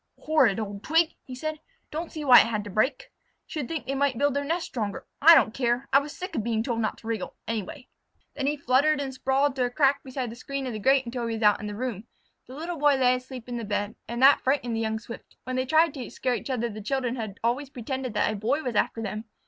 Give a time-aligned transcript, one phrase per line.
[0.21, 1.59] "Horrid old twig!" he said.
[1.91, 3.11] "Don't see why it had to break!
[3.45, 5.05] Should think they might build their nest stronger.
[5.21, 5.87] I don't care!
[5.93, 7.87] I was sick of being told not to wriggle, anyway!"
[8.33, 11.27] Then he fluttered and sprawled through a crack beside the screen of the grate until
[11.27, 12.05] he was out in the room.
[12.47, 15.35] The Little Boy lay asleep in the bed, and that frightened the young Swift.
[15.43, 18.63] When they tried to scare each other the children had always pretended that a Boy
[18.63, 19.25] was after them.